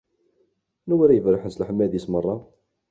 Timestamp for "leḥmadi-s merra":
1.59-2.35